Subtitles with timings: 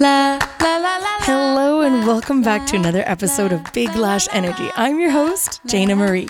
[0.00, 4.70] La, la, la, la, Hello and welcome back to another episode of Big Lash Energy.
[4.74, 6.26] I'm your host, Jayna Marie.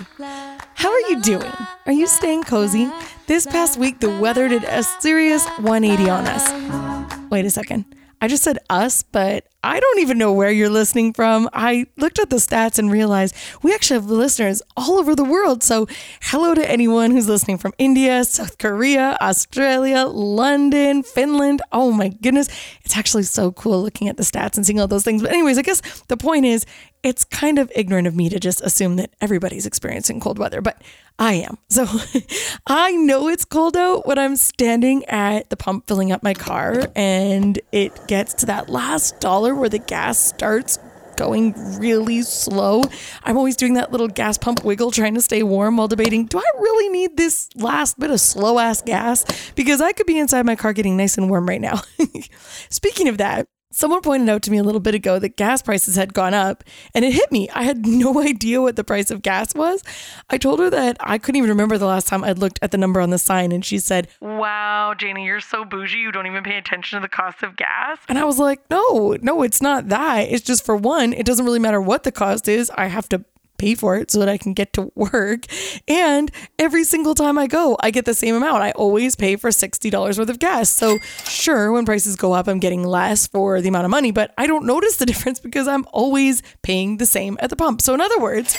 [0.74, 1.52] How are you doing?
[1.86, 2.90] Are you staying cozy?
[3.28, 7.30] This past week, the weather did a serious 180 on us.
[7.30, 7.84] Wait a second.
[8.20, 11.48] I just said us, but I don't even know where you're listening from.
[11.52, 15.62] I looked at the stats and realized we actually have listeners all over the world.
[15.62, 15.86] So,
[16.22, 21.62] hello to anyone who's listening from India, South Korea, Australia, London, Finland.
[21.72, 22.48] Oh my goodness.
[22.84, 25.22] It's actually so cool looking at the stats and seeing all those things.
[25.22, 26.64] But, anyways, I guess the point is
[27.02, 30.82] it's kind of ignorant of me to just assume that everybody's experiencing cold weather, but
[31.20, 31.58] I am.
[31.68, 31.86] So
[32.66, 36.86] I know it's cold out when I'm standing at the pump filling up my car
[36.96, 40.78] and it gets to that last dollar where the gas starts
[41.16, 42.82] going really slow.
[43.22, 46.38] I'm always doing that little gas pump wiggle trying to stay warm while debating do
[46.38, 49.52] I really need this last bit of slow ass gas?
[49.54, 51.82] Because I could be inside my car getting nice and warm right now.
[52.70, 55.94] Speaking of that, Someone pointed out to me a little bit ago that gas prices
[55.94, 57.48] had gone up and it hit me.
[57.50, 59.84] I had no idea what the price of gas was.
[60.28, 62.78] I told her that I couldn't even remember the last time I'd looked at the
[62.78, 65.98] number on the sign and she said, Wow, Janie, you're so bougie.
[65.98, 67.98] You don't even pay attention to the cost of gas.
[68.08, 70.22] And I was like, No, no, it's not that.
[70.22, 72.70] It's just for one, it doesn't really matter what the cost is.
[72.76, 73.24] I have to
[73.60, 75.44] pay for it so that I can get to work.
[75.86, 78.62] And every single time I go, I get the same amount.
[78.62, 80.70] I always pay for $60 worth of gas.
[80.70, 84.32] So, sure, when prices go up, I'm getting less for the amount of money, but
[84.38, 87.82] I don't notice the difference because I'm always paying the same at the pump.
[87.82, 88.56] So, in other words,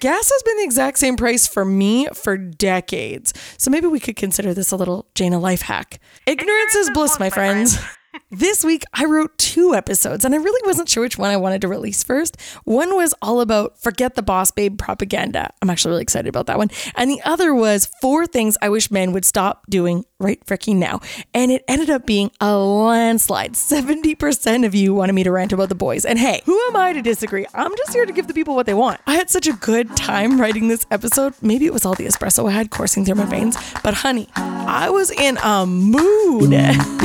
[0.00, 3.34] gas has been the exact same price for me for decades.
[3.58, 6.00] So maybe we could consider this a little Jayna life hack.
[6.26, 7.78] Ignorance, Ignorance is bliss, my friends.
[8.30, 11.60] This week, I wrote two episodes, and I really wasn't sure which one I wanted
[11.62, 12.40] to release first.
[12.64, 15.50] One was all about forget the boss babe propaganda.
[15.62, 16.68] I'm actually really excited about that one.
[16.94, 21.00] And the other was four things I wish men would stop doing right freaking now.
[21.32, 23.52] And it ended up being a landslide.
[23.52, 26.04] 70% of you wanted me to rant about the boys.
[26.04, 27.46] And hey, who am I to disagree?
[27.54, 29.00] I'm just here to give the people what they want.
[29.06, 31.34] I had such a good time writing this episode.
[31.40, 34.90] Maybe it was all the espresso I had coursing through my veins, but honey, I
[34.90, 36.50] was in a mood.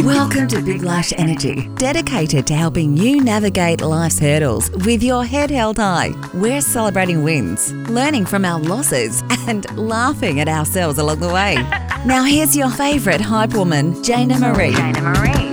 [0.06, 5.50] Welcome to Big Lash Energy, dedicated to helping you navigate life's hurdles with your head
[5.50, 6.12] held high.
[6.36, 11.56] We're celebrating wins, learning from our losses, and laughing at ourselves along the way.
[12.06, 14.72] now, here's your favorite hype woman, Jayna Marie.
[14.72, 15.44] Jayna Marie.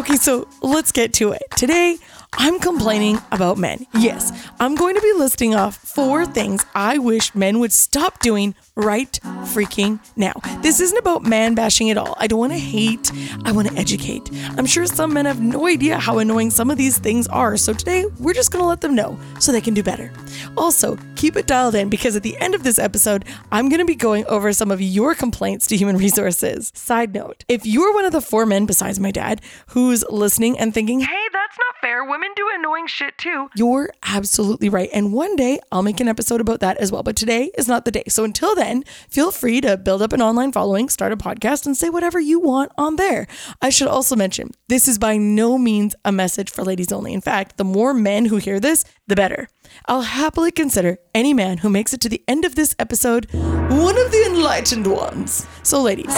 [0.00, 1.44] Okay, so let's get to it.
[1.56, 1.98] Today,
[2.34, 3.26] I'm complaining oh.
[3.32, 3.86] about men.
[3.94, 6.26] Yes, I'm going to be listing off four oh.
[6.26, 9.18] things I wish men would stop doing right
[9.52, 10.32] freaking now.
[10.62, 12.14] This isn't about man bashing at all.
[12.18, 13.10] I don't want to hate,
[13.44, 14.30] I want to educate.
[14.56, 17.74] I'm sure some men have no idea how annoying some of these things are, so
[17.74, 20.10] today we're just going to let them know so they can do better.
[20.56, 23.84] Also, keep it dialed in because at the end of this episode, I'm going to
[23.84, 26.72] be going over some of your complaints to human resources.
[26.74, 30.72] Side note if you're one of the four men besides my dad who's listening and
[30.72, 34.88] thinking, hey, that's not fair, women do annoying shit too, you're absolutely right.
[34.92, 37.02] And one day I'll make an episode about that as well.
[37.02, 38.04] But today is not the day.
[38.08, 41.76] So until then, feel free to build up an online following, start a podcast, and
[41.76, 43.26] say whatever you want on there.
[43.60, 47.12] I should also mention this is by no means a message for ladies only.
[47.12, 49.46] In fact, the more men who hear this, the better.
[49.84, 53.98] I'll happily consider any man who makes it to the end of this episode one
[53.98, 55.46] of the enlightened ones.
[55.62, 56.14] So, ladies,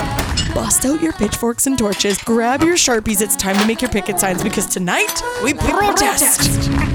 [0.55, 3.21] bust out your pitchforks and torches, grab your sharpies.
[3.21, 6.41] It's time to make your picket signs because tonight we protest.
[6.41, 6.95] We protest.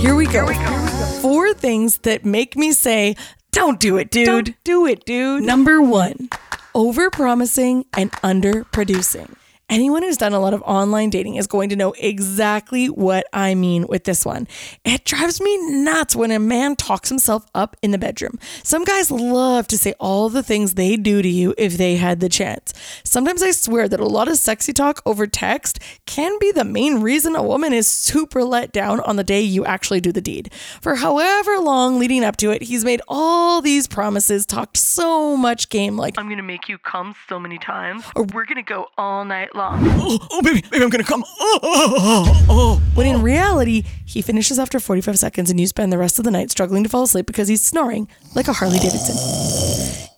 [0.00, 0.32] Here we go.
[0.32, 1.06] Here we go.
[1.20, 3.14] Four things that make me say,
[3.52, 4.26] don't do it, dude.
[4.26, 5.42] Don't do it, dude.
[5.42, 6.30] Number one,
[6.74, 9.36] over promising and under producing.
[9.68, 13.56] Anyone who's done a lot of online dating is going to know exactly what I
[13.56, 14.46] mean with this one.
[14.84, 18.38] It drives me nuts when a man talks himself up in the bedroom.
[18.62, 22.20] Some guys love to say all the things they do to you if they had
[22.20, 22.74] the chance.
[23.02, 27.00] Sometimes I swear that a lot of sexy talk over text can be the main
[27.00, 30.52] reason a woman is super let down on the day you actually do the deed.
[30.80, 35.70] For however long leading up to it, he's made all these promises, talked so much
[35.70, 39.24] game like, I'm gonna make you come so many times, or we're gonna go all
[39.24, 39.80] night long.
[39.98, 41.24] Oh, oh baby, baby, I'm gonna come.
[41.26, 42.82] Oh oh oh, oh, oh, oh, oh.
[42.94, 46.30] When in reality, he finishes after 45 seconds and you spend the rest of the
[46.30, 49.65] night struggling to fall asleep because he's snoring like a Harley Davidson.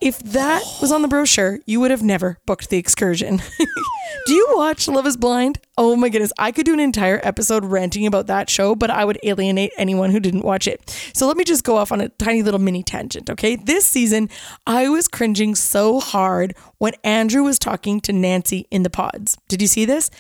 [0.00, 3.43] If that was on the brochure, you would have never booked the excursion.
[4.27, 5.59] Do you watch Love is Blind?
[5.77, 9.05] Oh my goodness, I could do an entire episode ranting about that show, but I
[9.05, 10.89] would alienate anyone who didn't watch it.
[11.15, 13.56] So let me just go off on a tiny little mini tangent, okay?
[13.56, 14.29] This season,
[14.67, 19.37] I was cringing so hard when Andrew was talking to Nancy in the pods.
[19.49, 20.11] Did you see this?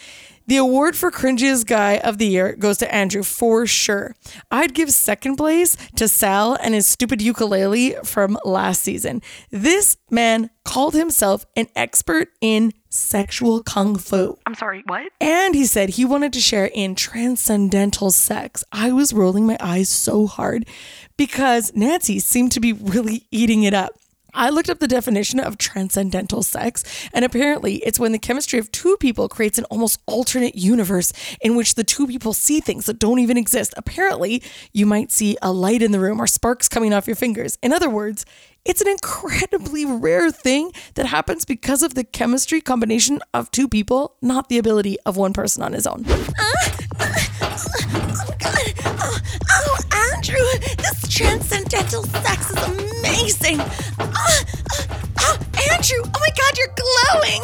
[0.48, 4.16] The award for cringiest guy of the year goes to Andrew for sure.
[4.50, 9.20] I'd give second place to Sal and his stupid ukulele from last season.
[9.50, 14.38] This man called himself an expert in sexual kung fu.
[14.46, 15.12] I'm sorry, what?
[15.20, 18.64] And he said he wanted to share in transcendental sex.
[18.72, 20.66] I was rolling my eyes so hard
[21.18, 23.98] because Nancy seemed to be really eating it up.
[24.34, 26.84] I looked up the definition of transcendental sex,
[27.14, 31.56] and apparently it's when the chemistry of two people creates an almost alternate universe in
[31.56, 33.72] which the two people see things that don't even exist.
[33.76, 34.42] Apparently,
[34.72, 37.58] you might see a light in the room or sparks coming off your fingers.
[37.62, 38.26] In other words,
[38.64, 44.16] it's an incredibly rare thing that happens because of the chemistry combination of two people,
[44.20, 46.04] not the ability of one person on his own.
[46.06, 46.22] Uh,
[47.00, 48.34] uh, oh,
[48.84, 49.18] oh,
[49.50, 51.08] oh, Andrew, this
[51.68, 53.60] transcendental sex is amazing.
[53.98, 54.42] Oh,
[55.20, 55.38] oh,
[55.72, 57.42] Andrew, oh my God, you're glowing.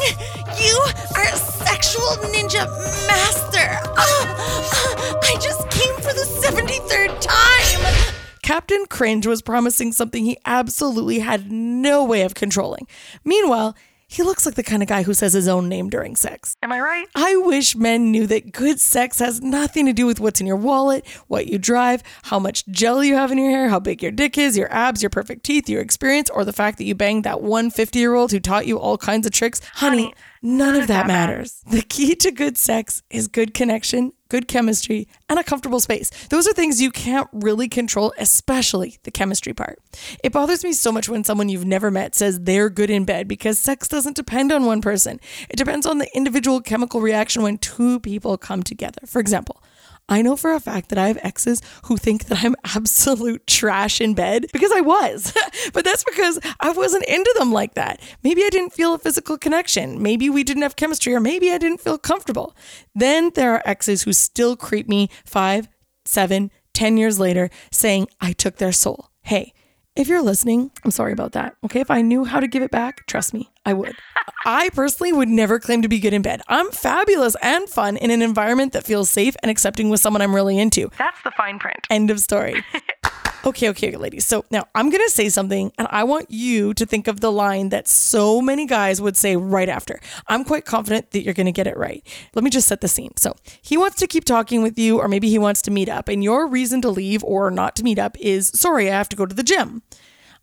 [0.59, 0.79] You
[1.15, 2.65] are a sexual ninja
[3.07, 3.79] master.
[3.97, 8.13] Oh, I just came for the 73rd time.
[8.41, 12.87] Captain Cringe was promising something he absolutely had no way of controlling.
[13.23, 13.75] Meanwhile,
[14.15, 16.55] he looks like the kind of guy who says his own name during sex.
[16.63, 17.05] Am I right?
[17.15, 20.55] I wish men knew that good sex has nothing to do with what's in your
[20.55, 24.13] wallet, what you drive, how much gel you have in your hair, how big your
[24.13, 27.25] dick is, your abs, your perfect teeth, your experience, or the fact that you banged
[27.25, 29.59] that one 50 year old who taught you all kinds of tricks.
[29.73, 31.61] Honey, none of that matters.
[31.69, 36.09] The key to good sex is good connection, good chemistry, and a comfortable space.
[36.27, 39.79] Those are things you can't really control, especially the chemistry part.
[40.25, 43.29] It bothers me so much when someone you've never met says they're good in bed
[43.29, 45.21] because sex doesn't depend on one person.
[45.49, 48.99] It depends on the individual chemical reaction when two people come together.
[49.05, 49.63] For example,
[50.07, 53.99] I know for a fact that I have exes who think that I'm absolute trash
[53.99, 55.33] in bed because I was.
[55.73, 57.99] but that's because I wasn't into them like that.
[58.23, 60.01] Maybe I didn't feel a physical connection.
[60.01, 62.55] Maybe we didn't have chemistry, or maybe I didn't feel comfortable.
[62.93, 65.67] Then there are exes who still creep me five,
[66.05, 69.09] seven, ten years later saying I took their soul.
[69.23, 69.53] Hey,
[69.95, 71.55] if you're listening, I'm sorry about that.
[71.63, 71.79] Okay.
[71.79, 73.95] If I knew how to give it back, trust me, I would.
[74.45, 76.41] I personally would never claim to be good in bed.
[76.47, 80.35] I'm fabulous and fun in an environment that feels safe and accepting with someone I'm
[80.35, 80.89] really into.
[80.97, 81.87] That's the fine print.
[81.89, 82.63] End of story.
[83.45, 84.25] Okay, okay, ladies.
[84.25, 87.31] So now I'm going to say something, and I want you to think of the
[87.31, 89.99] line that so many guys would say right after.
[90.27, 92.03] I'm quite confident that you're going to get it right.
[92.33, 93.15] Let me just set the scene.
[93.17, 96.07] So he wants to keep talking with you, or maybe he wants to meet up,
[96.07, 99.15] and your reason to leave or not to meet up is sorry, I have to
[99.15, 99.83] go to the gym.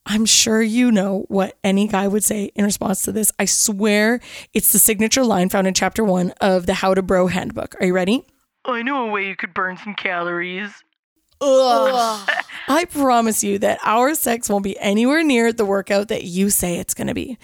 [0.07, 3.33] I'm sure you know what any guy would say in response to this.
[3.37, 4.21] I swear
[4.55, 7.75] it's the signature line found in chapter one of the How to Bro handbook.
[7.81, 8.27] Are you ready?
[8.65, 10.71] Oh, I know a way you could burn some calories.
[11.43, 12.31] Ugh.
[12.69, 16.79] I promise you that our sex won't be anywhere near the workout that you say
[16.79, 17.37] it's going to be.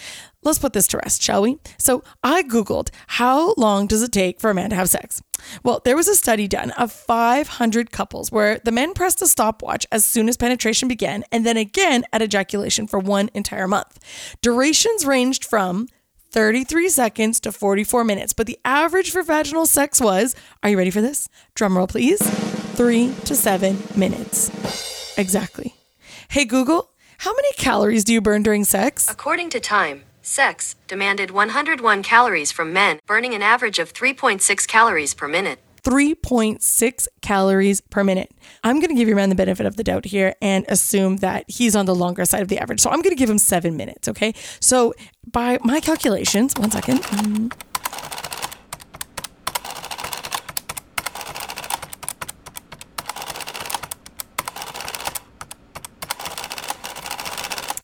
[0.44, 1.58] Let's put this to rest, shall we?
[1.76, 5.20] So, I Googled how long does it take for a man to have sex?
[5.64, 9.86] Well, there was a study done of 500 couples where the men pressed a stopwatch
[9.90, 13.98] as soon as penetration began and then again at ejaculation for one entire month.
[14.40, 15.88] Durations ranged from
[16.30, 20.90] 33 seconds to 44 minutes, but the average for vaginal sex was, are you ready
[20.90, 21.28] for this?
[21.54, 22.20] Drum roll, please.
[22.78, 25.18] Three to seven minutes.
[25.18, 25.74] Exactly.
[26.28, 29.10] Hey, Google, how many calories do you burn during sex?
[29.10, 35.12] According to Time, sex demanded 101 calories from men, burning an average of 3.6 calories
[35.12, 35.58] per minute.
[35.82, 38.30] 3.6 calories per minute.
[38.62, 41.50] I'm going to give your man the benefit of the doubt here and assume that
[41.50, 42.78] he's on the longer side of the average.
[42.78, 44.34] So I'm going to give him seven minutes, okay?
[44.60, 44.94] So
[45.26, 46.98] by my calculations, one second.
[47.00, 47.52] Mm.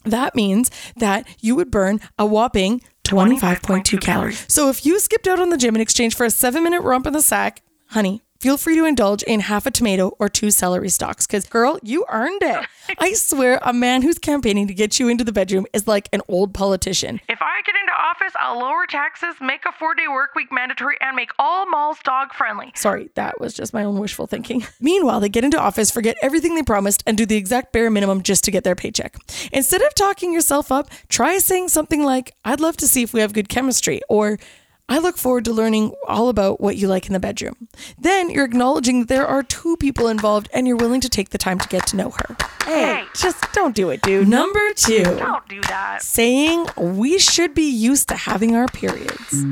[0.05, 4.45] That means that you would burn a whopping 25.2 calories.
[4.49, 7.07] So if you skipped out on the gym in exchange for a seven minute romp
[7.07, 10.91] in the sack, honey, feel free to indulge in half a tomato or two celery
[10.91, 12.67] stalks because, girl, you earned it.
[12.99, 16.21] I swear, a man who's campaigning to get you into the bedroom is like an
[16.29, 17.23] old politician.
[17.27, 20.99] If I get into office, I'll lower taxes, make a four day work week mandatory,
[21.01, 22.71] and make all malls dog friendly.
[22.75, 24.67] Sorry, that was just my own wishful thinking.
[24.79, 28.23] Meanwhile, they get into office, forget everything they promised, and do the exact bare minimum
[28.23, 29.17] just to get their paycheck.
[29.53, 33.21] Instead of talking yourself up, try saying something like, I'd love to see if we
[33.21, 34.39] have good chemistry, or
[34.87, 37.69] I look forward to learning all about what you like in the bedroom.
[37.99, 41.39] Then you're acknowledging that there are two people involved and you're willing to take the
[41.39, 42.37] time to get to know her.
[42.67, 43.05] Hey, Hey.
[43.15, 44.29] just don't do it, dude.
[44.29, 45.03] Number two.
[45.05, 46.03] Don't do that.
[46.03, 49.45] Saying we should be used to having our periods.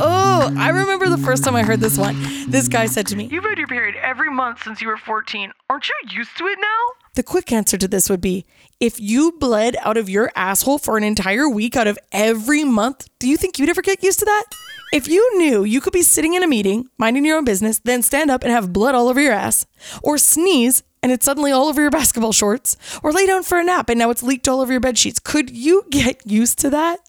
[0.00, 2.16] Oh, I remember the first time I heard this one.
[2.48, 5.52] This guy said to me, You've had your period every month since you were 14.
[5.70, 6.66] Aren't you used to it now?
[7.14, 8.44] The quick answer to this would be
[8.80, 13.08] if you bled out of your asshole for an entire week out of every month,
[13.18, 14.44] do you think you'd ever get used to that?
[14.92, 18.02] If you knew you could be sitting in a meeting, minding your own business, then
[18.02, 19.66] stand up and have blood all over your ass,
[20.02, 23.64] or sneeze and it's suddenly all over your basketball shorts, or lay down for a
[23.64, 26.70] nap and now it's leaked all over your bed sheets, could you get used to
[26.70, 27.00] that?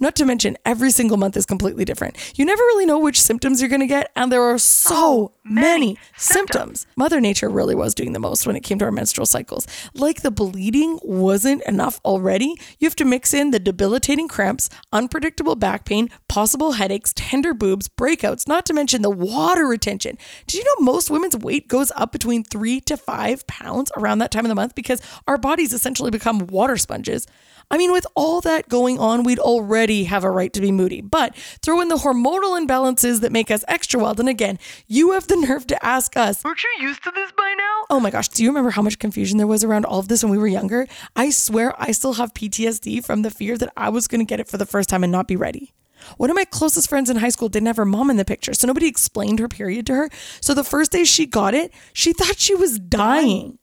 [0.00, 2.16] Not to mention, every single month is completely different.
[2.38, 5.98] You never really know which symptoms you're going to get, and there are so many
[6.16, 6.86] symptoms.
[6.96, 9.66] Mother Nature really was doing the most when it came to our menstrual cycles.
[9.94, 15.56] Like the bleeding wasn't enough already, you have to mix in the debilitating cramps, unpredictable
[15.56, 20.16] back pain, possible headaches, tender boobs, breakouts, not to mention the water retention.
[20.46, 24.30] Did you know most women's weight goes up between three to five pounds around that
[24.30, 27.26] time of the month because our bodies essentially become water sponges?
[27.70, 31.00] I mean, with all that going on, we'd already have a right to be moody.
[31.00, 34.20] But throw in the hormonal imbalances that make us extra wild.
[34.20, 37.54] And again, you have the nerve to ask us, Aren't you used to this by
[37.56, 37.84] now?
[37.88, 40.22] Oh my gosh, do you remember how much confusion there was around all of this
[40.22, 40.86] when we were younger?
[41.16, 44.40] I swear I still have PTSD from the fear that I was going to get
[44.40, 45.72] it for the first time and not be ready.
[46.18, 48.52] One of my closest friends in high school didn't have her mom in the picture,
[48.52, 50.10] so nobody explained her period to her.
[50.40, 53.58] So the first day she got it, she thought she was dying.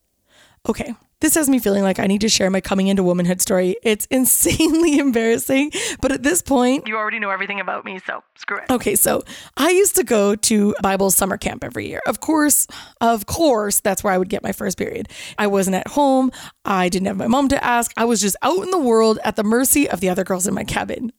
[0.67, 3.75] Okay, this has me feeling like I need to share my coming into womanhood story.
[3.83, 5.71] It's insanely embarrassing,
[6.01, 8.71] but at this point, You already know everything about me, so screw it.
[8.71, 9.23] Okay, so
[9.57, 12.01] I used to go to Bible summer camp every year.
[12.07, 12.67] Of course,
[13.01, 15.09] of course, that's where I would get my first period.
[15.37, 16.31] I wasn't at home.
[16.65, 17.91] I didn't have my mom to ask.
[17.97, 20.53] I was just out in the world at the mercy of the other girls in
[20.53, 21.11] my cabin.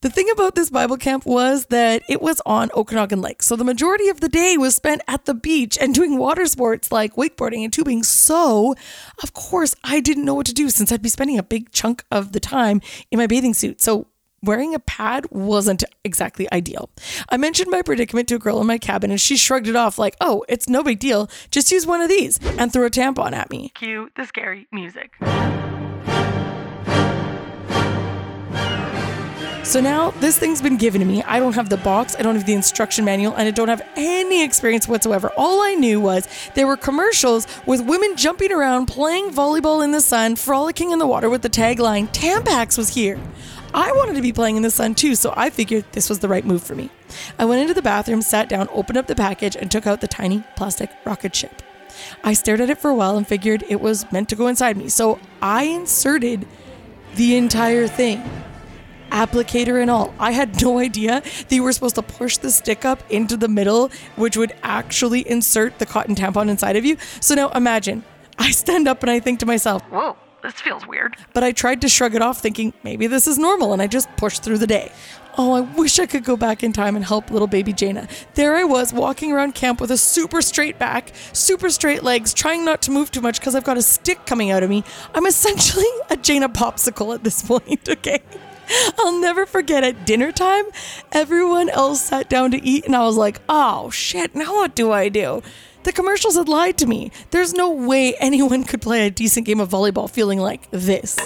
[0.00, 3.42] The thing about this Bible camp was that it was on Okanagan Lake.
[3.42, 6.90] So the majority of the day was spent at the beach and doing water sports
[6.90, 8.02] like wakeboarding and tubing.
[8.02, 8.74] So,
[9.22, 12.04] of course, I didn't know what to do since I'd be spending a big chunk
[12.10, 12.80] of the time
[13.10, 13.80] in my bathing suit.
[13.80, 14.06] So
[14.42, 16.90] wearing a pad wasn't exactly ideal.
[17.28, 19.98] I mentioned my predicament to a girl in my cabin and she shrugged it off
[19.98, 21.30] like, oh, it's no big deal.
[21.50, 23.70] Just use one of these and threw a tampon at me.
[23.74, 25.12] Cue the scary music.
[29.64, 31.22] So now this thing's been given to me.
[31.22, 33.80] I don't have the box, I don't have the instruction manual, and I don't have
[33.94, 35.30] any experience whatsoever.
[35.36, 40.00] All I knew was there were commercials with women jumping around, playing volleyball in the
[40.00, 43.18] sun, frolicking in the water with the tagline, Tampax was here.
[43.72, 46.28] I wanted to be playing in the sun too, so I figured this was the
[46.28, 46.90] right move for me.
[47.38, 50.08] I went into the bathroom, sat down, opened up the package, and took out the
[50.08, 51.62] tiny plastic rocket ship.
[52.24, 54.76] I stared at it for a while and figured it was meant to go inside
[54.76, 56.46] me, so I inserted
[57.14, 58.28] the entire thing
[59.12, 60.12] applicator and all.
[60.18, 63.48] I had no idea that you were supposed to push the stick up into the
[63.48, 66.96] middle, which would actually insert the cotton tampon inside of you.
[67.20, 68.04] So now imagine,
[68.38, 71.16] I stand up and I think to myself, Whoa, this feels weird.
[71.34, 74.08] but I tried to shrug it off, thinking maybe this is normal, and I just
[74.16, 74.90] pushed through the day.
[75.38, 78.06] Oh, I wish I could go back in time and help little baby Jayna.
[78.34, 82.66] There I was, walking around camp with a super straight back, super straight legs, trying
[82.66, 84.84] not to move too much because I've got a stick coming out of me.
[85.14, 88.20] I'm essentially a Jayna popsicle at this point, okay?
[88.98, 90.64] I'll never forget at dinner time,
[91.12, 94.92] everyone else sat down to eat, and I was like, oh shit, now what do
[94.92, 95.42] I do?
[95.84, 97.10] The commercials had lied to me.
[97.30, 101.18] There's no way anyone could play a decent game of volleyball feeling like this.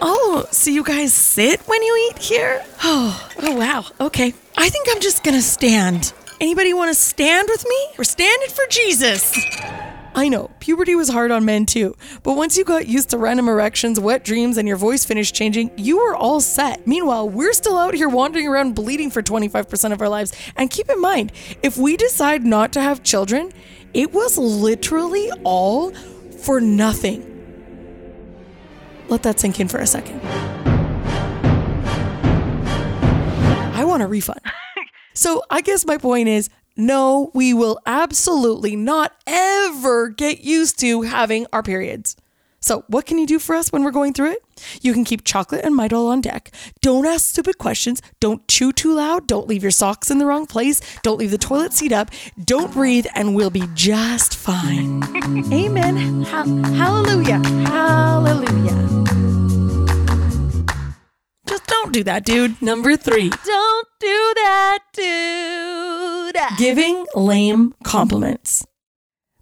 [0.00, 2.64] Oh, so you guys sit when you eat here?
[2.86, 3.86] Oh, oh wow.
[3.98, 4.34] Okay.
[4.58, 6.12] I think I'm just gonna stand.
[6.40, 7.86] Anybody want to stand with me?
[7.96, 9.32] We're standing for Jesus.
[10.16, 13.48] I know, puberty was hard on men too, but once you got used to random
[13.48, 16.86] erections, wet dreams, and your voice finished changing, you were all set.
[16.86, 20.32] Meanwhile, we're still out here wandering around bleeding for 25% of our lives.
[20.54, 21.32] And keep in mind,
[21.64, 23.50] if we decide not to have children,
[23.92, 25.92] it was literally all
[26.42, 27.30] for nothing.
[29.08, 30.20] Let that sink in for a second.
[33.74, 34.40] I want a refund.
[35.16, 41.02] So I guess my point is no, we will absolutely not ever get used to
[41.02, 42.16] having our periods.
[42.64, 44.44] So, what can you do for us when we're going through it?
[44.80, 46.50] You can keep chocolate and Midol on deck.
[46.80, 48.00] Don't ask stupid questions.
[48.20, 49.26] Don't chew too loud.
[49.26, 50.80] Don't leave your socks in the wrong place.
[51.02, 52.10] Don't leave the toilet seat up.
[52.42, 55.02] Don't breathe, and we'll be just fine.
[55.52, 56.22] Amen.
[56.22, 57.46] Ha- hallelujah.
[57.68, 59.04] Hallelujah.
[61.46, 62.62] Just don't do that, dude.
[62.62, 63.28] Number three.
[63.28, 65.93] Don't do that, dude.
[66.58, 68.66] Giving lame compliments.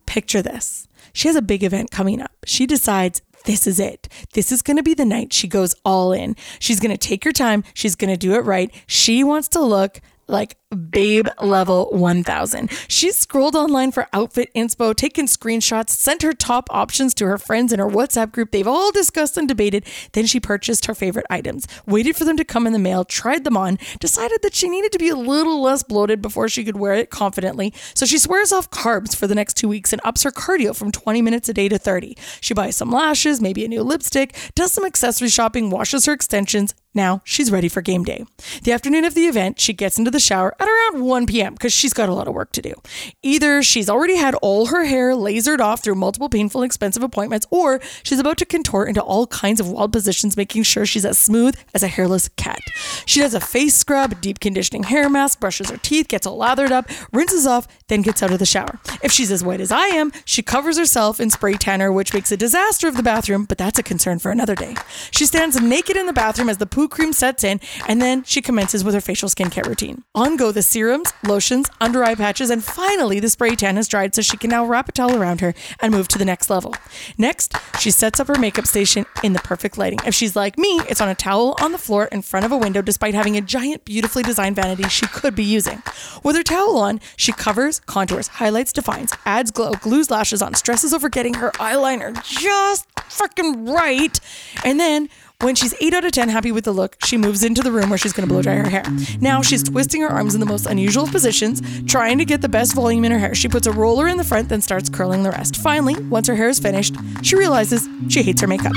[0.06, 0.88] Picture this.
[1.12, 2.32] She has a big event coming up.
[2.44, 4.08] She decides this is it.
[4.34, 6.36] This is going to be the night she goes all in.
[6.58, 7.64] She's going to take her time.
[7.74, 8.72] She's going to do it right.
[8.86, 10.00] She wants to look
[10.32, 10.56] like
[10.90, 12.70] babe level 1000.
[12.88, 17.72] She scrolled online for outfit inspo, taken screenshots, sent her top options to her friends
[17.72, 18.50] in her WhatsApp group.
[18.50, 19.86] They've all discussed and debated.
[20.12, 23.44] Then she purchased her favorite items, waited for them to come in the mail, tried
[23.44, 26.76] them on, decided that she needed to be a little less bloated before she could
[26.76, 27.72] wear it confidently.
[27.94, 30.90] So she swears off carbs for the next two weeks and ups her cardio from
[30.90, 32.16] 20 minutes a day to 30.
[32.40, 36.74] She buys some lashes, maybe a new lipstick, does some accessory shopping, washes her extensions,
[36.94, 38.24] Now she's ready for game day.
[38.64, 41.54] The afternoon of the event, she gets into the shower at around 1 p.m.
[41.54, 42.74] because she's got a lot of work to do.
[43.22, 47.46] Either she's already had all her hair lasered off through multiple painful, and expensive appointments,
[47.50, 51.18] or she's about to contort into all kinds of wild positions, making sure she's as
[51.18, 52.60] smooth as a hairless cat.
[53.06, 56.72] She does a face scrub, deep conditioning hair mask, brushes her teeth, gets all lathered
[56.72, 58.78] up, rinses off, then gets out of the shower.
[59.02, 62.30] If she's as white as I am, she covers herself in spray tanner, which makes
[62.32, 64.76] a disaster of the bathroom, but that's a concern for another day.
[65.10, 68.40] She stands naked in the bathroom as the poo cream sets in, and then she
[68.40, 70.02] commences with her facial skincare routine.
[70.14, 74.14] On go the serums, lotions, under eye patches, and finally the spray tan is dried
[74.14, 76.74] so she can now wrap a towel around her and move to the next level.
[77.18, 80.00] Next, she sets up her makeup station in the perfect lighting.
[80.06, 82.58] If she's like me, it's on a towel on the floor in front of a
[82.58, 85.82] window despite having a giant, beautifully designed vanity she could be using.
[86.22, 90.92] With her towel on, she covers, contours, highlights, defines, adds glow, glues lashes on, stresses
[90.92, 94.18] over getting her eyeliner just freaking right,
[94.64, 95.08] and then
[95.42, 97.90] when she's 8 out of 10 happy with the look, she moves into the room
[97.90, 98.84] where she's going to blow dry her hair.
[99.20, 102.74] Now she's twisting her arms in the most unusual positions, trying to get the best
[102.74, 103.34] volume in her hair.
[103.34, 105.56] She puts a roller in the front, then starts curling the rest.
[105.56, 108.72] Finally, once her hair is finished, she realizes she hates her makeup.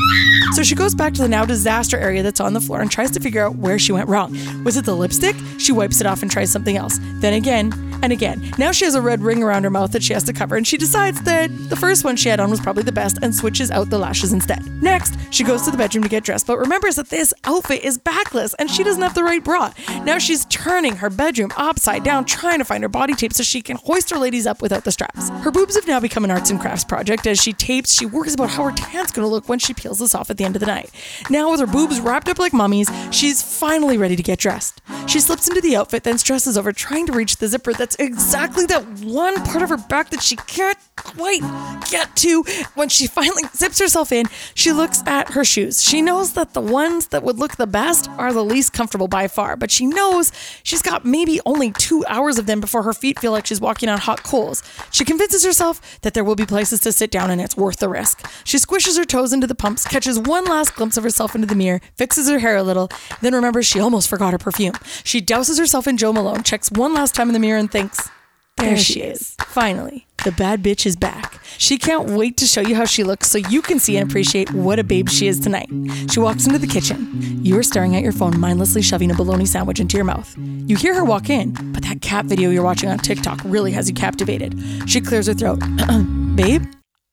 [0.54, 3.12] So she goes back to the now disaster area that's on the floor and tries
[3.12, 4.36] to figure out where she went wrong.
[4.64, 5.36] Was it the lipstick?
[5.60, 7.00] She wipes it off and tries something else.
[7.20, 8.54] Then again and again.
[8.58, 10.66] Now she has a red ring around her mouth that she has to cover, and
[10.66, 13.72] she decides that the first one she had on was probably the best and switches
[13.72, 14.64] out the lashes instead.
[14.82, 17.98] Next, she goes to the bedroom to get dressed, but remembers that this outfit is
[17.98, 19.74] backless and she doesn't have the right bra.
[20.04, 23.62] Now she's turning her bedroom upside down, trying to find her body tape so she
[23.62, 25.30] can hoist her ladies up without the straps.
[25.30, 27.28] Her boobs have now become an arts and crafts project.
[27.28, 30.16] As she tapes, she worries about how her tan's gonna look when she peels this
[30.16, 30.90] off at the end of the night.
[31.30, 34.82] Now, with her boobs wrapped up like mummies, she's finally ready to get dressed.
[35.08, 38.66] She slips into the outfit, then stresses over trying to reach the zipper that's exactly
[38.68, 41.42] that one part of her back that she can't quite
[41.90, 42.44] get to.
[42.74, 45.84] When she finally zips herself in, she looks at her shoes.
[45.84, 49.28] She knows that the ones that would look the best are the least comfortable by
[49.28, 50.32] far, but she knows
[50.64, 53.90] she's got maybe only two hours of them before her feet feel like she's walking
[53.90, 54.64] on hot coals.
[54.92, 57.90] She convinces herself that there will be places to sit down and it's worth the
[57.90, 58.26] risk.
[58.44, 61.56] She squishes her toes into the pumps, catches one last glimpse of herself into the
[61.56, 62.90] mirror, fixes her hair a little,
[63.22, 64.74] then remembers she almost forgot her perfume.
[65.04, 68.10] She douses herself in Jo Malone, checks one last time in the mirror, and thinks,
[68.58, 69.36] there she is.
[69.48, 71.40] Finally, the bad bitch is back.
[71.60, 74.52] She can't wait to show you how she looks so you can see and appreciate
[74.54, 75.70] what a babe she is tonight.
[76.12, 77.46] She walks into the kitchen.
[77.46, 80.36] You are staring at your phone, mindlessly shoving a bologna sandwich into your mouth.
[80.38, 83.88] You hear her walk in, but that cat video you're watching on TikTok really has
[83.88, 84.60] you captivated.
[84.90, 85.60] She clears her throat.
[86.36, 86.64] babe,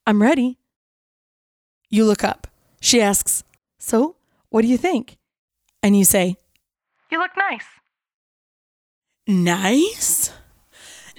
[0.06, 0.58] I'm ready.
[1.90, 2.46] You look up.
[2.80, 3.44] She asks,
[3.78, 4.16] So,
[4.48, 5.18] what do you think?
[5.82, 6.36] And you say,
[7.10, 7.66] You look nice.
[9.26, 10.32] Nice?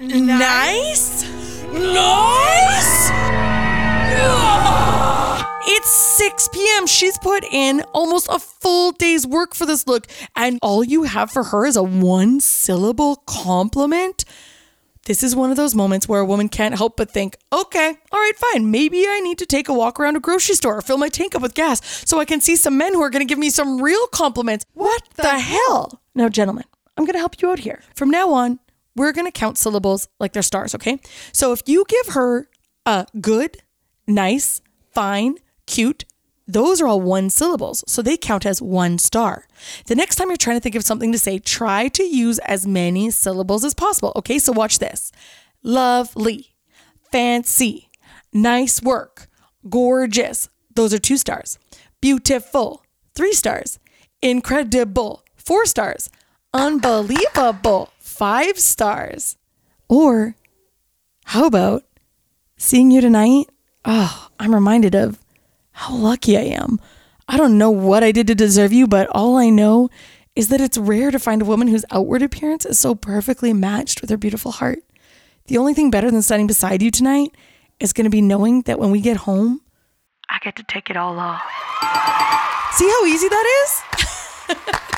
[0.03, 1.23] Nice?
[1.71, 3.11] Nice?
[5.65, 6.87] It's 6 p.m.
[6.87, 11.31] She's put in almost a full day's work for this look, and all you have
[11.31, 14.25] for her is a one syllable compliment.
[15.05, 18.19] This is one of those moments where a woman can't help but think, okay, all
[18.19, 18.71] right, fine.
[18.71, 21.33] Maybe I need to take a walk around a grocery store or fill my tank
[21.33, 23.49] up with gas so I can see some men who are going to give me
[23.49, 24.65] some real compliments.
[24.73, 26.01] What the hell?
[26.13, 26.65] Now, gentlemen,
[26.97, 27.83] I'm going to help you out here.
[27.95, 28.59] From now on,
[28.95, 30.99] we're going to count syllables like they're stars, okay?
[31.31, 32.47] So if you give her
[32.85, 33.57] a good,
[34.07, 36.05] nice, fine, cute,
[36.45, 39.47] those are all one syllables, so they count as one star.
[39.85, 42.67] The next time you're trying to think of something to say, try to use as
[42.67, 44.11] many syllables as possible.
[44.17, 45.11] Okay, so watch this
[45.63, 46.53] lovely,
[47.11, 47.89] fancy,
[48.33, 49.27] nice work,
[49.69, 50.49] gorgeous.
[50.75, 51.57] Those are two stars.
[52.01, 52.83] Beautiful,
[53.15, 53.79] three stars.
[54.21, 56.09] Incredible, four stars.
[56.53, 59.37] Unbelievable, five stars.
[59.89, 60.35] Or
[61.25, 61.83] how about
[62.57, 63.47] seeing you tonight?
[63.85, 65.19] Oh, I'm reminded of
[65.71, 66.79] how lucky I am.
[67.27, 69.89] I don't know what I did to deserve you, but all I know
[70.35, 74.01] is that it's rare to find a woman whose outward appearance is so perfectly matched
[74.01, 74.79] with her beautiful heart.
[75.47, 77.35] The only thing better than standing beside you tonight
[77.79, 79.61] is going to be knowing that when we get home,
[80.29, 81.41] I get to take it all off.
[82.73, 84.89] see how easy that is?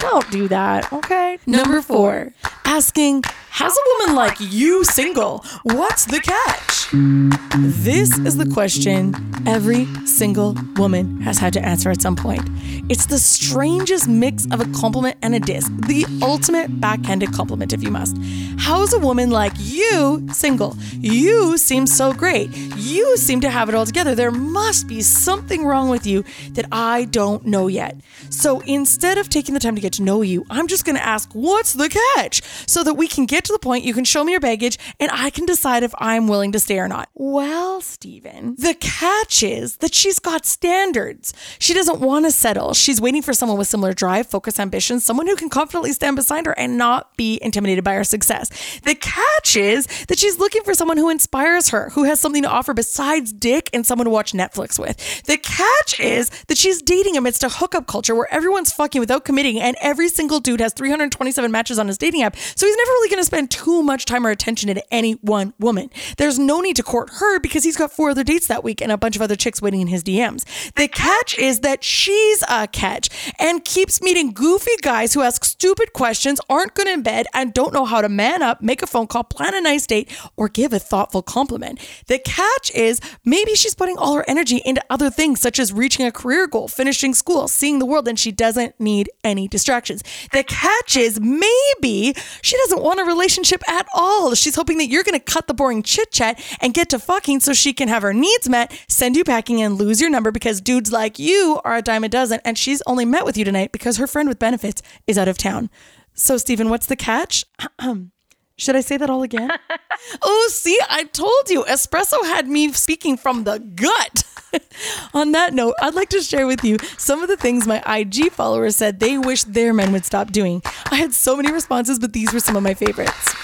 [0.00, 1.38] Don't do that, okay?
[1.46, 2.32] Number four,
[2.64, 5.44] asking, How's a woman like you single?
[5.64, 6.88] What's the catch?
[6.92, 9.14] This is the question
[9.46, 12.48] every single woman has had to answer at some point.
[12.88, 17.82] It's the strangest mix of a compliment and a diss, the ultimate backhanded compliment, if
[17.82, 18.16] you must.
[18.58, 20.76] How's a woman like you single?
[20.98, 22.50] You seem so great.
[22.76, 24.14] You seem to have it all together.
[24.14, 27.96] There must be something wrong with you that I don't know yet.
[28.30, 31.04] So instead of taking the time to get to know you, I'm just going to
[31.04, 32.42] ask, What's the catch?
[32.66, 35.10] So that we can get to the point you can show me your baggage and
[35.12, 37.08] I can decide if I'm willing to stay or not.
[37.14, 41.32] Well, Steven, the catch is that she's got standards.
[41.58, 42.74] She doesn't want to settle.
[42.74, 46.46] She's waiting for someone with similar drive, focus, ambitions, someone who can confidently stand beside
[46.46, 48.80] her and not be intimidated by her success.
[48.80, 52.48] The catch is that she's looking for someone who inspires her, who has something to
[52.48, 55.24] offer besides dick and someone to watch Netflix with.
[55.24, 59.60] The catch is that she's dating amidst a hookup culture where everyone's fucking without committing
[59.60, 62.36] and every single dude has 327 matches on his dating app.
[62.36, 65.54] So he's never really going to spend too much time or attention at any one
[65.60, 65.88] woman.
[66.16, 68.90] There's no need to court her because he's got four other dates that week and
[68.90, 70.44] a bunch of other chicks waiting in his DMs.
[70.74, 75.92] The catch is that she's a catch and keeps meeting goofy guys who ask stupid
[75.92, 79.06] questions, aren't good in bed, and don't know how to man up, make a phone
[79.06, 81.78] call, plan a nice date, or give a thoughtful compliment.
[82.08, 86.04] The catch is maybe she's putting all her energy into other things such as reaching
[86.04, 90.02] a career goal, finishing school, seeing the world, and she doesn't need any distractions.
[90.32, 94.34] The catch is maybe she doesn't want a relationship at all.
[94.34, 97.40] She's hoping that you're going to cut the boring chit chat and get to fucking
[97.40, 100.60] so she can have her needs met, send you packing, and lose your number because
[100.62, 103.72] dudes like you are a dime a dozen, and she's only met with you tonight
[103.72, 105.68] because her friend with benefits is out of town.
[106.14, 107.44] So, Stephen, what's the catch?
[108.60, 109.50] Should I say that all again?
[110.22, 114.24] oh, see, I told you, espresso had me speaking from the gut.
[115.14, 118.32] On that note, I'd like to share with you some of the things my IG
[118.32, 120.60] followers said they wish their men would stop doing.
[120.90, 123.34] I had so many responses, but these were some of my favorites.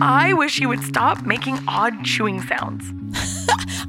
[0.00, 2.90] I wish he would stop making odd chewing sounds.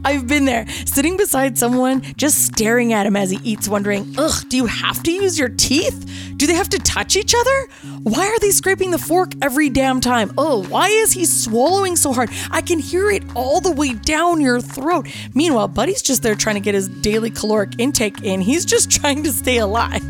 [0.05, 4.47] I've been there, sitting beside someone, just staring at him as he eats, wondering, ugh,
[4.49, 6.33] do you have to use your teeth?
[6.37, 7.67] Do they have to touch each other?
[8.03, 10.31] Why are they scraping the fork every damn time?
[10.37, 12.29] Oh, why is he swallowing so hard?
[12.51, 15.07] I can hear it all the way down your throat.
[15.33, 18.41] Meanwhile, Buddy's just there trying to get his daily caloric intake in.
[18.41, 20.03] He's just trying to stay alive.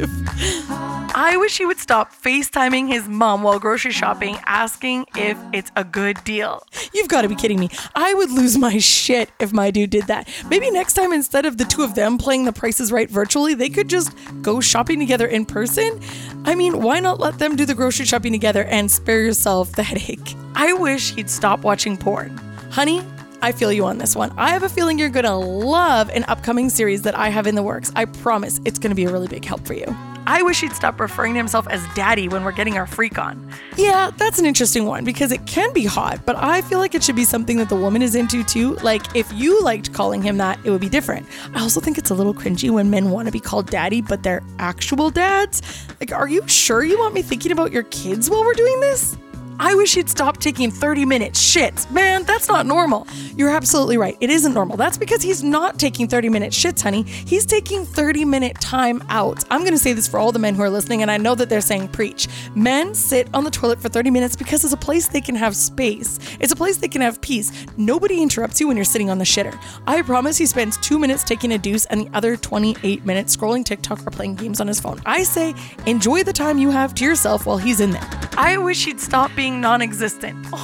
[1.18, 5.86] I wish he would stop FaceTiming his mom while grocery shopping, asking if it's a
[5.86, 6.62] good deal.
[6.94, 7.70] You've got to be kidding me.
[7.96, 10.28] I would lose my shit if my dude did that.
[10.50, 13.70] Maybe next time, instead of the two of them playing the prices right virtually, they
[13.70, 16.00] could just go shopping together in person.
[16.46, 19.84] I mean, why not let them do the grocery shopping together and spare yourself the
[19.84, 20.36] headache?
[20.56, 22.38] I wish he'd stop watching porn.
[22.72, 23.02] Honey,
[23.42, 24.34] I feel you on this one.
[24.38, 27.64] I have a feeling you're to love an upcoming series that I have in the
[27.64, 27.92] works.
[27.96, 29.96] I promise it's to be a really big help for you.
[30.28, 33.52] I wish he'd stop referring to himself as daddy when we're getting our freak on.
[33.78, 37.04] Yeah, that's an interesting one because it can be hot, but I feel like it
[37.04, 38.76] should be something that the woman is into too.
[38.76, 41.28] Like if you liked calling him that, it would be different.
[41.54, 44.24] I also think it's a little cringy when men want to be called daddy, but
[44.24, 45.62] they're actual dads.
[46.00, 49.18] Like, are you sure you want me thinking about your kids while we're doing this?
[49.60, 51.90] I wish he'd stop taking 30 minute shits.
[51.92, 53.08] Man, that's not normal.
[53.38, 54.18] You're absolutely right.
[54.20, 54.78] It isn't normal.
[54.78, 57.04] That's because he's not taking 30 minute shits, honey.
[57.04, 59.44] He's taking 30 minute time out.
[59.50, 61.36] I'm going to say this for all the men who are listening, and I know
[61.36, 62.28] that they're saying preach.
[62.56, 65.56] Men sit on the toilet for 30 minutes because it's a place they can have
[65.56, 66.20] space.
[66.40, 67.52] It's a place they can have peace.
[67.78, 69.58] Nobody interrupts you when you're sitting on the shitter.
[69.88, 73.64] I promise he spends two minutes taking a deuce and the other 28 minutes scrolling
[73.64, 75.02] TikTok or playing games on his phone.
[75.06, 75.54] I say
[75.86, 78.15] enjoy the time you have to yourself while he's in there.
[78.38, 80.46] I wish he'd stop being non existent.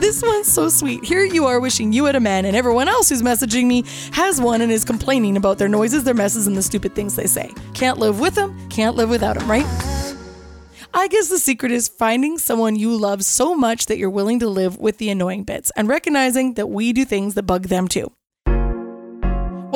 [0.00, 1.02] This one's so sweet.
[1.04, 4.40] Here you are wishing you had a man, and everyone else who's messaging me has
[4.40, 7.50] one and is complaining about their noises, their messes, and the stupid things they say.
[7.72, 9.64] Can't live with them, can't live without them, right?
[10.92, 14.48] I guess the secret is finding someone you love so much that you're willing to
[14.48, 18.12] live with the annoying bits and recognizing that we do things that bug them too.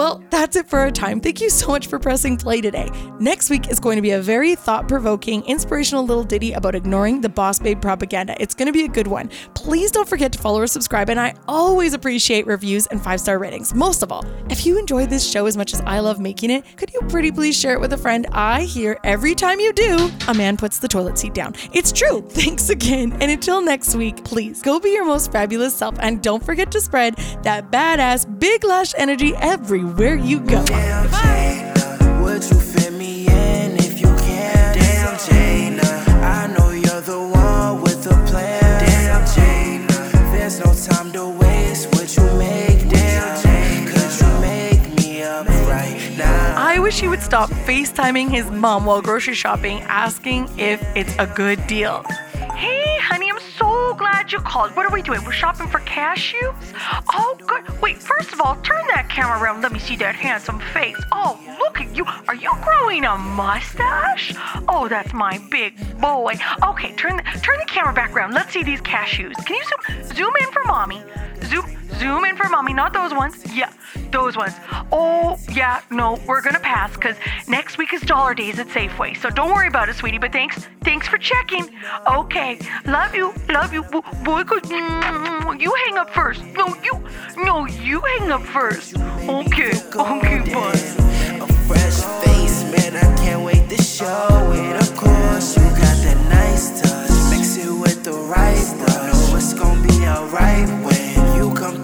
[0.00, 1.20] Well, that's it for our time.
[1.20, 2.88] Thank you so much for pressing play today.
[3.18, 7.20] Next week is going to be a very thought provoking, inspirational little ditty about ignoring
[7.20, 8.34] the boss babe propaganda.
[8.40, 9.28] It's going to be a good one.
[9.52, 13.38] Please don't forget to follow or subscribe, and I always appreciate reviews and five star
[13.38, 13.74] ratings.
[13.74, 16.64] Most of all, if you enjoyed this show as much as I love making it,
[16.78, 18.26] could you pretty please share it with a friend?
[18.32, 21.54] I hear every time you do, a man puts the toilet seat down.
[21.74, 22.22] It's true.
[22.30, 23.12] Thanks again.
[23.20, 26.80] And until next week, please go be your most fabulous self and don't forget to
[26.80, 30.64] spread that badass big lash energy everywhere you go.
[30.64, 34.76] Damn, Jada, would you fit me in if you can?
[34.76, 38.84] Damn, Jada, I know you're the one with the plan.
[38.84, 41.94] Damn, Jada, there's no time to waste.
[41.94, 43.86] Would you make damn, Jada?
[43.90, 46.54] Could you make me up right now?
[46.56, 51.26] I wish he would stop FaceTiming his mom while grocery shopping, asking if it's a
[51.26, 52.04] good deal.
[53.90, 54.76] So glad you called.
[54.76, 55.24] What are we doing?
[55.24, 56.54] We're shopping for cashews?
[57.12, 57.68] Oh, good.
[57.82, 59.62] Wait, first of all, turn that camera around.
[59.62, 60.96] Let me see that handsome face.
[61.10, 62.04] Oh, look at you.
[62.28, 64.32] Are you growing a mustache?
[64.68, 66.34] Oh, that's my big boy.
[66.62, 68.32] Okay, turn the, turn the camera back around.
[68.32, 69.34] Let's see these cashews.
[69.44, 71.02] Can you zoom, zoom in for mommy?
[71.44, 71.66] Zoom,
[71.98, 73.36] zoom in for mommy, not those ones.
[73.54, 73.72] Yeah,
[74.10, 74.54] those ones.
[74.92, 77.16] Oh, yeah, no, we're gonna pass because
[77.48, 79.16] next week is dollar days at Safeway.
[79.16, 80.18] So don't worry about it, sweetie.
[80.18, 81.70] But thanks, thanks for checking.
[82.10, 84.42] Okay, love you, love you, boy.
[84.44, 84.64] Good.
[84.64, 86.42] Mm, You hang up first.
[86.44, 87.04] No, you,
[87.36, 88.96] no, you hang up first.
[88.96, 90.72] Okay, okay, bye.
[91.42, 94.76] A fresh face, man, I can't wait to show it.
[94.82, 97.30] Of course, you got that nice touch.
[97.30, 98.56] Mix it with the right
[99.40, 100.68] it's gonna be alright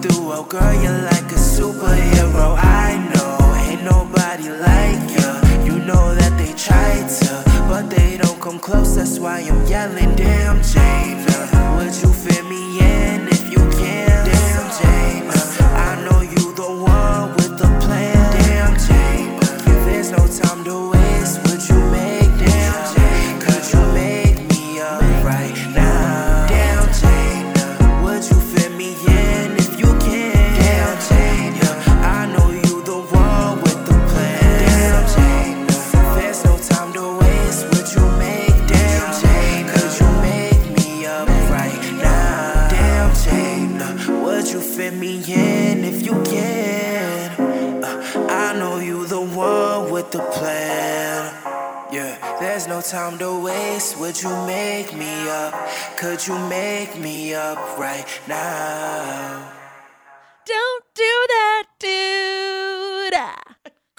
[0.01, 0.31] through.
[0.31, 2.55] Oh, girl, you're like a superhero.
[2.57, 5.29] I know, ain't nobody like you.
[5.67, 8.95] You know that they try to, but they don't come close.
[8.95, 11.77] That's why I'm yelling, damn, Jada.
[11.77, 13.27] Would you fit me in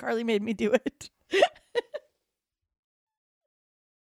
[0.08, 1.10] Carly made me do it.